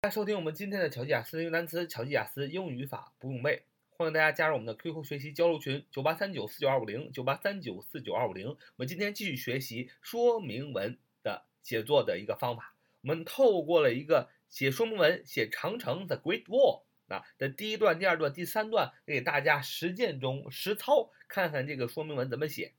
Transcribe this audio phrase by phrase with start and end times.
[0.00, 3.64] 大家收听我们今天的巧记雅思英语单词、巧记雅思英语语法不用背，
[3.96, 8.46] 欢迎大家加入我们的 QQ 学习交流群九八三九四九二五零九八三九四九二五零。
[8.46, 12.76] 我们今天继续学习说明文的写作的一个方法。
[13.00, 22.72] 我们透过了一个写说明文、写长城 The Great Wall 啊的第一段、第二段、第三段，给大家实践中实操，看看这个说明文怎么写。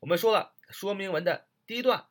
[0.00, 2.06] 我们说了，说明文的第一段，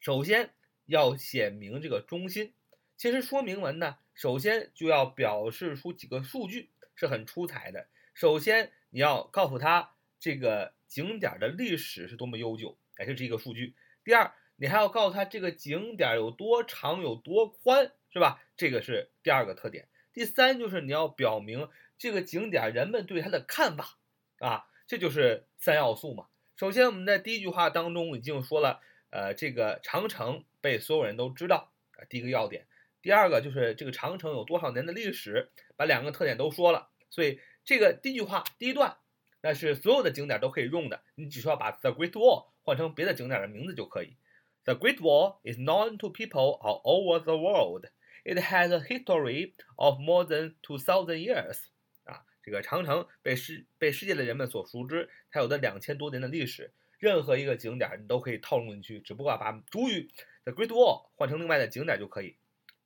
[0.00, 0.50] 首先
[0.86, 2.52] 要写明这个中心。
[3.00, 7.86] 其实说明文呢，首先就要表示出几个数据，是很出彩的。
[8.12, 13.74] 首先你要告诉他这个景点的历史是多么悠久，哎，这是一个数据。
[14.04, 18.42] 第二，你还要告诉他这个景点有多长、有多宽，是吧？
[18.54, 19.88] 这个是第二个特点。
[20.12, 23.96] 第三就是你要表明这个景点人们对它的看法
[24.40, 26.26] 啊，这就是三要素嘛。
[26.54, 32.66] 首先我们在第一句话当中已经说了，呃，这个长城被所有人都知道啊，第一个要点。
[33.02, 38.96] 第二个就是这个长城有多少年的历史，把两个特点都说了，所以这个第一句话第一段，
[39.42, 44.16] 那是所有的景点都可以用的，你只需要把 The Great Wall 换成别的景点的名字就可以。
[44.64, 47.86] The Great Wall is known to people all over the world.
[48.22, 51.56] It has a history of more than two thousand years.
[52.04, 56.74] 啊，这个长城被世被世界的人们所熟知，它有的两千多年的历史。
[56.98, 60.10] 任何一个景点你都可以套用进去，只不过把主语
[60.44, 62.36] The Great Wall 换成另外的景点就可以。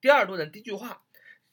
[0.04, 1.02] 第二段的第一句话，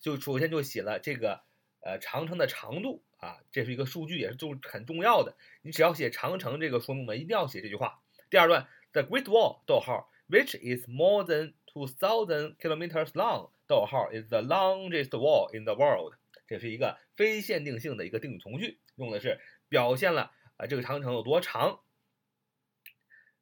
[0.02, 1.41] 就首先就写了这个
[1.80, 5.38] 呃长城的长度啊，这是一个数据，也是重很重要的。
[5.61, 8.02] 你只要写长城这个说明文，一定要写这句话。
[8.29, 16.16] 第二段，The Great Wall，逗号，which is more than two thousand kilometers long，逗号，is the longest wall in the world。
[16.45, 21.79] 这是一个非限定性的一个定语从句，用的是表现了啊这个长城有多长，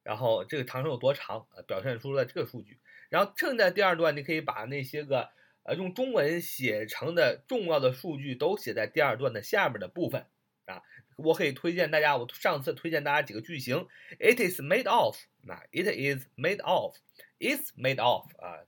[0.04, 2.80] 然后这个长城有多长，呃，表现出了这个数据。
[3.10, 5.30] 然后正在第二段，你可以把那些个
[5.64, 10.26] 呃用中文写成的重要的数据都写在第二段的下面的部分
[10.66, 10.82] 啊。
[11.18, 13.88] 我可以推荐大家，我上次推荐大家几个句型
[14.20, 18.64] ：It is made of，那 It is made of，It's made of 啊，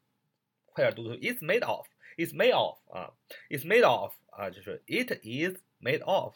[0.66, 3.14] 快点读读，It's made of，It's made of 啊
[3.50, 6.36] ，It's made of 啊，就是 It is made of，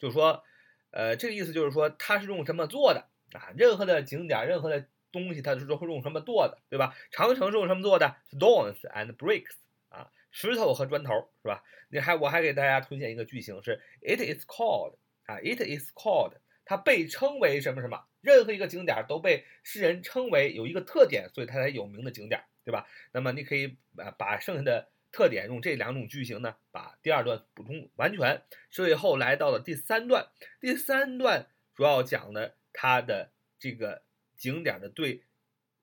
[0.00, 0.42] 就是说，
[0.90, 3.52] 呃，这个意思就是说它是用什么做的啊？
[3.56, 4.86] 任何的景点，任何的。
[5.12, 6.96] 东西它是说会用什么做的，对吧？
[7.10, 9.56] 长城是用什么做的？Stones and bricks
[9.90, 11.62] 啊，石头和砖头是吧？
[11.90, 14.94] 你还我还给大家推荐一个句型是 It is called
[15.26, 16.32] 啊，It is called
[16.64, 18.02] 它被称为什么什么？
[18.22, 22.88] 任何一个景点都被世人称为有一个特点，所以它才有名的景点，对吧？
[23.12, 28.42] 那么你可以把把剩下的特点用这两种句型呢，把第二段补充完全。
[28.70, 30.28] 最后来到了第三段，
[30.58, 34.02] 第三段主要讲的它的这个。
[34.34, 35.22] 景点的对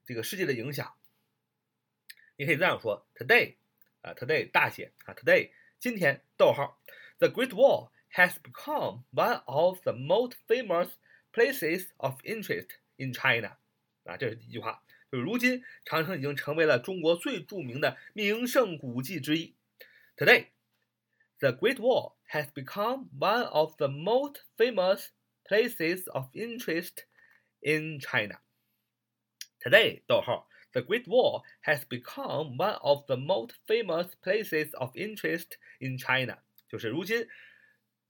[0.03, 0.93] 这个世界的影响，
[2.35, 3.55] 你可以这样说：Today，
[4.01, 6.77] 啊，Today 大写啊，Today 今天，逗号
[7.19, 10.89] ，The Great Wall has become one of the most famous
[11.31, 13.55] places of interest in China。
[14.03, 19.55] 啊，这是第一句话，就是如今长城已经成为了中国最著名的名胜古迹之一。
[20.17, 25.05] Today，The Great Wall has become one of the most famous
[25.49, 27.05] places of interest
[27.61, 28.39] in China。
[29.59, 36.43] Today, 逗号，the Great Wall has become one of the most famous places of interest in China。
[36.69, 37.27] 就是如今，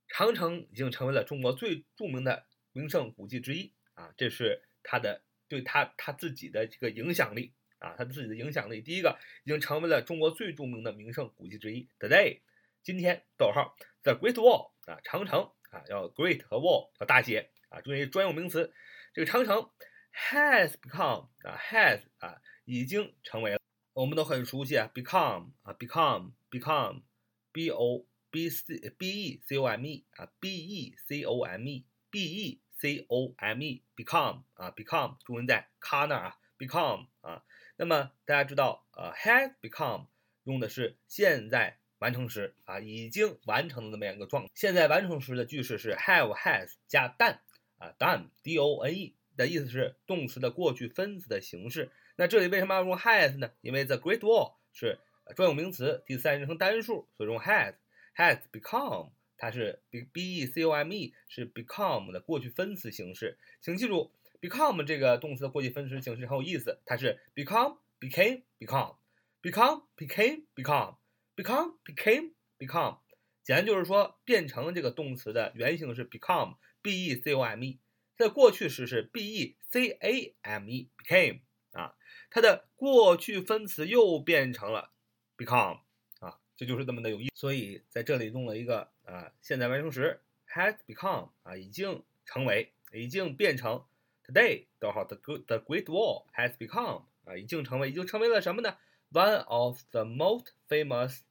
[0.06, 4.12] 长城已经成为了中国最著名的名胜古迹之一啊！
[4.18, 8.82] 这是它的对它它自己的这个影响力啊，它自己的影响力。
[8.82, 11.88] 第一个，已经成为了中国最著名的名胜古迹之一。
[11.98, 12.40] Today，
[12.82, 18.72] 今天，逗号，the Great Wall 啊，长城啊，要 Great 和 Wall 要大写啊，注意专用名词，
[19.14, 19.70] 这个长城。
[20.12, 23.60] has become 啊，has 啊，已经成为了，
[23.92, 31.64] 我们都很熟悉啊，become 啊，become，become，b o b c b e c o m e 啊，b e c o m
[31.64, 37.44] e，b e c o m e，become 啊，become，中文在 car 那儿啊，become 啊，
[37.76, 40.08] 那么大家知道，呃，has become
[40.42, 44.46] 用的是现在完成时啊，已经完成的那么样一个状。
[44.54, 47.38] 现在完成时的句式是 have has 加 done
[47.78, 49.14] 啊，done，d o n e。
[49.36, 51.90] 的意思是动词的过去分词的形式。
[52.16, 53.50] 那这里为什么要用 has 呢？
[53.62, 54.98] 因为 the Great Wall 是
[55.34, 57.76] 专有名词，第三人称单数，所以用 has。
[58.14, 63.38] has become 它是 b b e c o m e 是 become 的过去分词形式。
[63.62, 64.12] 请记住
[64.42, 68.96] ，become 这个动词的过去分词形式很有意思，它是 become became become
[69.40, 70.96] become became become
[71.42, 72.98] become became become。
[73.42, 77.78] 简单就是说，变成这个动词的原形是 become b e c o m e。
[78.16, 81.40] 在过去时是 b e c a m e became
[81.72, 81.96] 啊，
[82.30, 84.92] 它的过去分词又变成了
[85.36, 85.80] become
[86.18, 87.32] 啊，这就是这么的有意思。
[87.34, 93.84] 所以在这里用了一个啊现在完成时 has become 啊，已经成为，已经变成。
[94.26, 98.76] Today，逗号 the good the Great Wall has become 啊，已经成为，已经成为了什么呢
[99.10, 101.22] ？One of the most famous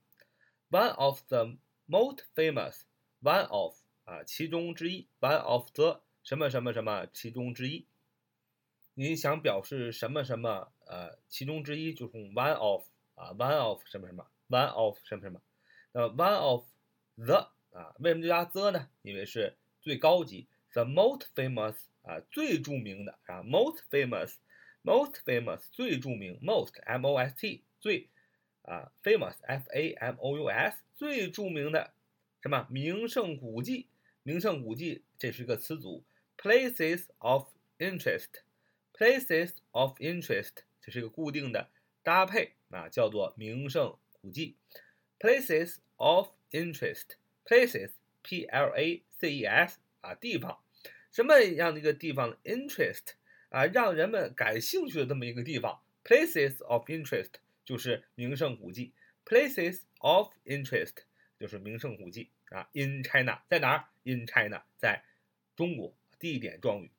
[0.69, 1.57] one of the
[1.88, 3.75] most famous，one of
[4.06, 7.88] 啊，其中之一，one of the 什么什么什么其中之一。
[8.94, 12.83] 你想表示什么什么呃其中之一，就用 one of
[13.16, 15.42] 啊，one of 什么什么，one of 什么什么。
[15.92, 16.66] 那 one of
[17.16, 18.89] the 啊，为什么就加 the 呢？
[19.01, 28.10] 因为是最高级，the most famous 啊，最著名的啊，most famous，most famous 最著名，most m o s t 最
[28.69, 31.92] 啊，famous f a m o u s 最著名的
[32.39, 33.88] 什么名胜古迹？
[34.21, 36.04] 名胜古迹这是一个词组
[36.38, 37.48] ，places of
[37.80, 38.27] interest。
[38.94, 40.51] Places of interest，
[40.81, 41.69] 这是一个固定的
[42.04, 44.56] 搭配啊，叫做名胜古迹。
[45.18, 50.60] Places of interest，places，p l a c e s 啊，地方，
[51.12, 53.13] 什么样的一个地方？Interest
[53.50, 55.81] 啊，让人们感兴趣的这么一个地方。
[56.04, 57.31] Places of interest
[57.69, 58.93] 就是名胜古迹。
[59.25, 60.95] Places of interest
[61.39, 62.69] 就是名胜古迹啊。
[62.73, 63.89] In China，在哪儿？
[64.05, 65.05] In China，在
[65.56, 65.95] 中国。
[66.17, 66.91] 地点状语。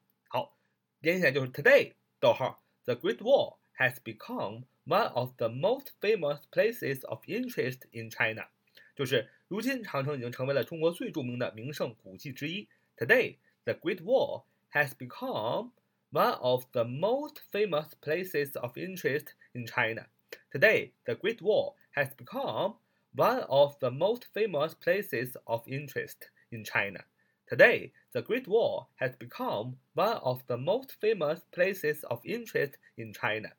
[1.00, 8.12] 连起来就是 Today，逗号，The Great Wall has become one of the most famous places of interest in
[8.12, 8.50] China。
[8.96, 12.70] 就是如今长城已经成为了中国最着名的名胜古迹之一。
[12.98, 14.44] Today, the Great Wall
[14.74, 15.72] has become
[16.12, 20.08] one of the most famous places of interest in China.
[20.52, 22.76] Today, the Great Wall has become
[23.14, 27.04] one of the most famous places of interest in China.
[27.48, 33.14] Today, the Great Wall has become one of the most famous places of interest in
[33.14, 33.50] China.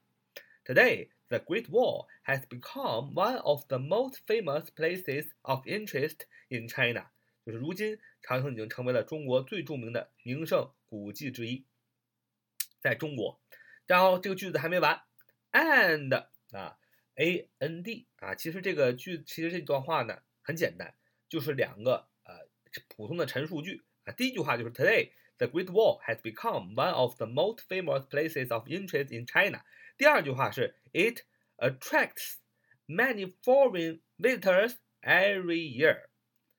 [0.64, 6.66] Today, the Great Wall has become one of the most famous places of interest in
[6.66, 7.04] China.
[7.44, 11.64] 就是如今，长城已经成为了中国最着名的名胜古迹之一，
[12.80, 13.38] 在中国。
[13.86, 15.00] 然后这个句子还没完，
[15.52, 16.78] and 啊
[17.16, 20.94] ，a n d 啊，其实这个句，其实这段话呢很简单，
[21.28, 22.48] 就是两个呃
[22.88, 24.12] 普通的陈述句啊。
[24.12, 29.26] 第一句话就是 Today the Great Wall has become one of the most famous places of interest in
[29.26, 29.64] China。
[29.96, 31.22] 第二句话是 It
[31.56, 32.36] attracts
[32.86, 36.06] many foreign visitors every year，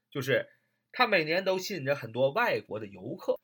[0.10, 0.50] 就是
[0.92, 3.40] 它每年都吸引着很多外国的游客。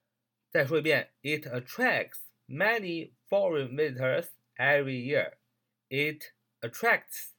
[0.50, 5.34] 再说一遍，It attracts many foreign visitors every year.
[5.90, 7.34] It attracts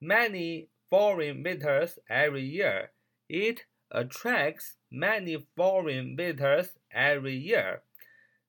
[0.00, 2.90] many foreign visitors every year.
[3.28, 7.82] It attracts many foreign visitors every year.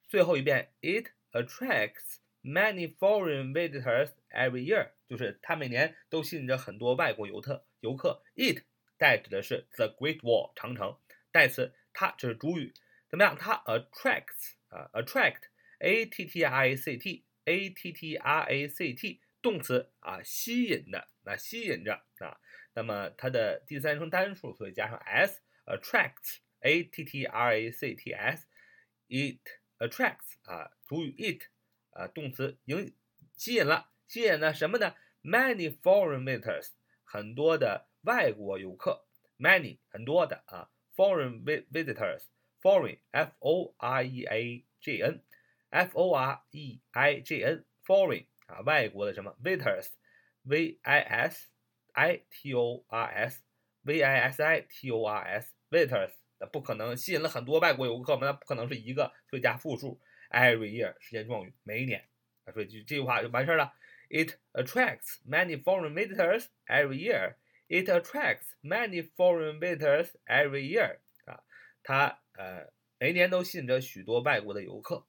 [0.07, 7.65] 最后一遍，It attracts many foreign visitors every year，就是它每年都吸引着很多外国游客。
[7.79, 8.63] 游客，It
[8.97, 10.97] 代指的是 The Great Wall 长城，
[11.31, 12.73] 代词它这是主语，
[13.09, 13.35] 怎么样？
[13.37, 22.40] 它 attracts 啊，attract，a t t r a c t，a t t r a c t， 动词啊，吸引的，那吸引着啊。
[22.74, 29.40] 那么它的第三人称单数，所以加上 s，attracts，a t t r a c t s，it
[29.78, 31.42] attracts 啊，主语 it
[31.90, 32.94] 啊，动词引
[33.36, 36.68] 吸引了，吸引了什么呢？Many foreign visitors，
[37.04, 39.06] 很多的外国游客
[39.38, 48.26] ，many 很多的啊，foreign visitors，foreign f o r e a g n，f o r e i g n，foreign
[48.49, 51.49] 啊，外国的什么 visitors，v i s
[51.93, 53.43] i t o r s
[53.81, 58.27] v i s i t o r s visitors，那不可能吸引了很多外国游客嘛？
[58.27, 59.99] 那不可能是一个，所以加复数。
[60.31, 62.09] Every year 时间状语，每一年
[62.43, 63.73] 啊，所以这这句话就完事儿了。
[64.09, 67.35] It attracts many foreign visitors every year.
[67.67, 70.97] It attracts many foreign visitors every year.
[71.25, 71.43] 啊，
[71.83, 75.07] 它呃每年都吸引着许多外国的游客。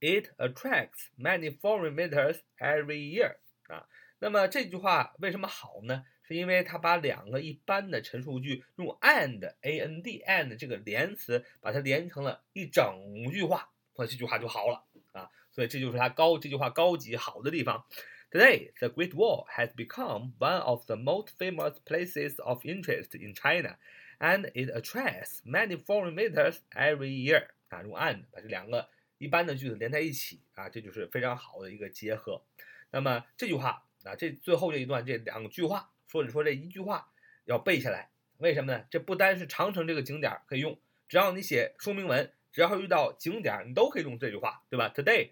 [0.00, 3.36] It attracts many foreign visitors every year.
[3.68, 3.86] 啊。
[4.18, 6.04] 那么这句话为什么好呢？
[6.22, 12.82] 是因为它把两个一般的陈述句用 and a n d and 这个连词把它连成了一整
[13.30, 15.30] 句话，那这句话就好了啊。
[15.52, 17.86] 所以这就是它高这句话高级好的地方。
[18.32, 23.76] Today, the Great Wall has become one of the most famous places of interest in China,
[24.18, 27.46] and it attracts many foreign visitors every year.
[27.68, 28.88] 啊，用 and 把这两个
[29.18, 32.42] 一般的句子连在一起啊，这就是非常好的一个结合。
[32.90, 33.82] 那么这句话。
[34.04, 37.10] 啊，这最后这一段这两句话，或者说这一句话
[37.44, 38.08] 要背下来，
[38.38, 38.84] 为什么呢？
[38.88, 45.30] 这不单是长城这个景点可以用，只要你写说明文，只要遇到景点，你都可以用这句话，对吧？Today,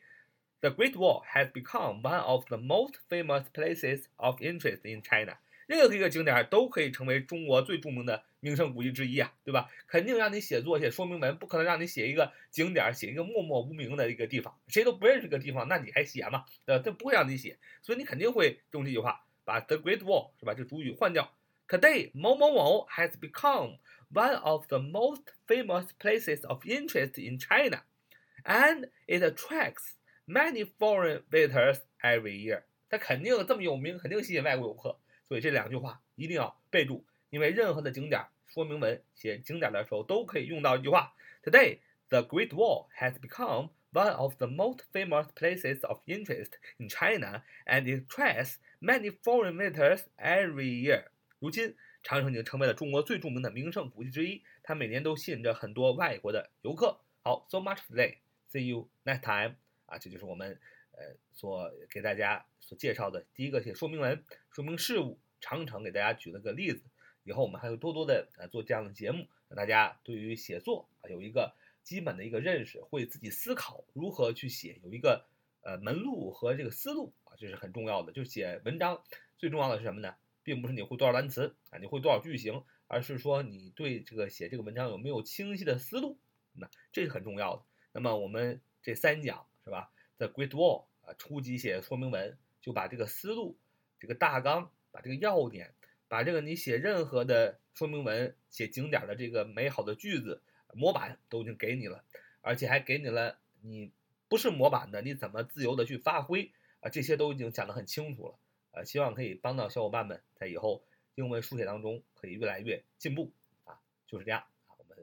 [0.58, 5.36] The Great Wall has become one of the most famous places of interest in China。
[5.66, 9.70] 任何一个景点都可以成为中国最著名的名胜古迹之一啊，对吧？
[9.86, 16.44] 肯定让你写作写说明文，不可能让你写一个景点，写一个默默无名的一个地方，谁都不认识个地方，那你还写吗？
[16.66, 20.54] 呃，他不会让你写，所以你肯定会用这句话，把 The Great Wall 是吧？
[20.54, 21.34] 这主语换掉。
[21.66, 23.78] Today，某某某 has become
[24.12, 29.94] one of the most famous places of interest in China，and it attracts
[30.26, 32.64] many foreign visitors every year。
[32.90, 34.98] 它肯定这么有名，肯定吸引外国游客。
[35.34, 41.12] 所以这两句话一定要备注，因为任何的景点说明文写景点的时候都可以用到一句话。
[41.42, 47.42] Today, the Great Wall has become one of the most famous places of interest in China,
[47.66, 51.06] and it attracts many foreign visitors every year.
[51.40, 51.74] 如今，
[52.04, 57.00] 长城已经成为了中国最著名的名胜古迹之一，它每年都吸引着很多外国的游客。
[57.24, 58.18] 好，so much today.
[58.52, 59.56] See you next time.
[59.86, 60.60] 啊，这就是我们
[60.92, 65.18] 呃所给大家所介绍的第一个写说明文，说明事物。
[65.44, 66.82] 长城给大家举了个例子，
[67.22, 75.26] 以后我们还会多多的呃做这样的节目，让大家对于写作啊有一个基本的一个认识，会自己思考如何去写，有一个
[75.60, 78.10] 呃门路和这个思路啊，这是很重要的。
[78.10, 79.02] 就写文章
[79.36, 80.14] 最重要的是什么呢？
[80.42, 86.16] 并不是你会多少单词啊，你会多少句型，而是说你对这个写这个文章有没有清晰的思路，
[86.54, 87.62] 那这是很重要的。
[87.92, 93.58] 那么我们这三讲是吧？The Great Wall 啊，初级写说明文，就把这个思路，
[94.00, 94.70] 这个大纲。
[94.94, 95.74] 把这个要点，
[96.06, 100.40] 把这个你写任何的说明文、写景点的这个美好的句子
[100.72, 102.04] 模板都已经给你了，
[102.42, 103.90] 而且还给你了你
[104.28, 108.38] 不是模板的你怎么自由的去发挥啊，这些都已经讲得很清楚了，
[108.70, 110.84] 呃，希望可以帮到小伙伴们在以后
[111.16, 113.32] 英文书写当中可以越来越进步
[113.64, 114.96] 啊，就是这样啊，我们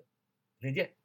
[0.59, 1.00] 明天见。